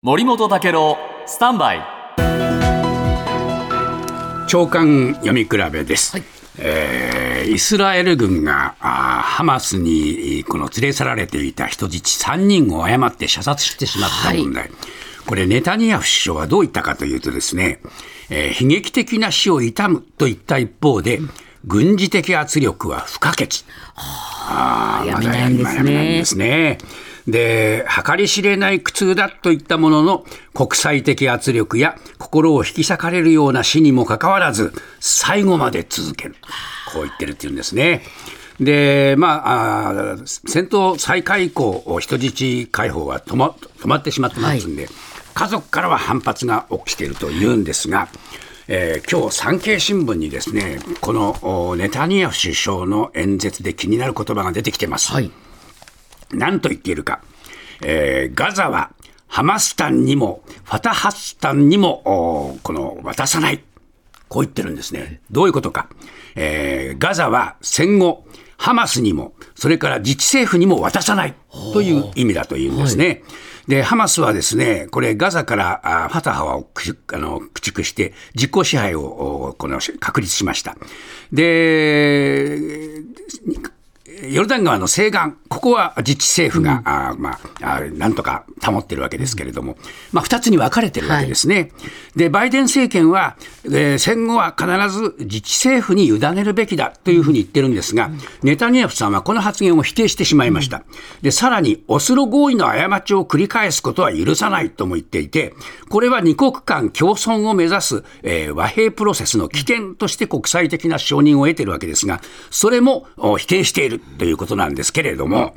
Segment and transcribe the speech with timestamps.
[0.00, 0.96] 森本武郎
[1.26, 1.84] スタンバイ。
[4.46, 6.16] 長官読み比べです、
[6.56, 14.70] えーイスラエル軍があーハマスにこの連れ去られていた人質3人を誤って射殺してしまった問題、
[15.26, 17.80] これネタニヤフ首相はどう言ったかというとですね、
[18.30, 21.18] えー悲劇的な死を悼むといった一方で、
[21.64, 23.64] 軍事的圧力は不可欠。
[23.96, 26.78] あーやめないんですね
[27.28, 30.24] で計り知れない苦痛だといったものの、
[30.54, 36.36] 国際的圧力や心を引き裂かれるような死にもかかわらず、最後まで続ける。
[36.90, 38.02] こう言ってるっていうんですね。
[38.58, 44.88] で、まあ、あー戦闘再開以降、人質解放は止ま止まってしまってますんで、
[45.34, 48.08] 家族からは反発が起きているというんですが、
[48.68, 55.12] えー今日産経新聞にですね、このおネタニヤフ首相の演説で気になる言葉が出てきてます。
[55.12, 55.30] はい。
[56.30, 57.20] 何と言っているか、
[57.82, 58.92] えーガザは
[59.26, 63.62] ハマスタンにもファタハスタンにもこの渡さない。
[64.28, 65.20] こう言ってるんですね。
[65.30, 65.88] どういうことか。
[66.34, 68.24] えーガザは戦後、
[68.56, 71.34] ハマスにも、それから自治政府にも渡さない
[71.72, 73.22] という意味だというんですね。
[73.68, 79.04] で、ハマスはですね、これガザからあファタハをくあの駆逐して実効支配を
[79.50, 80.76] おこの確立しました。
[81.32, 82.07] で、
[84.38, 89.76] ヨルダン川の西岸、ここは自治政府が、あーまあ、あーなんとか保ってるわけですけれども、
[90.12, 91.72] まあ、二つに分かれてるわけですね。
[92.14, 94.66] で、バイデン政権は、えー戦後は必
[94.96, 98.12] ず自治政府に委ねるべきだというふうに言ってるんですが、
[98.44, 100.84] ネタニヤフさんはこの発言を否定してしまいました。
[101.20, 105.52] で、さらに、オスロ合意の過ちを繰り返すことは許さないとも言っていて、
[105.88, 115.54] これは二国間共存を目指す、えー和平プロセスの起点として国際的な承認を得ているわけですが、それもお否定しているといういうことなんですけれども、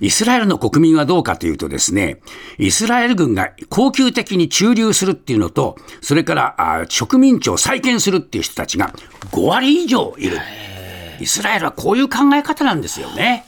[0.00, 2.20] イスラエルの国民はどうかというとですね、
[2.58, 8.92] イスラエル軍が恒久的に駐留するっていうのと、それからあ植民地を再建するっていう人たちが
[9.30, 10.38] 5割以上いる。
[11.20, 13.46] イスラエルはこういう考え方なんですよね。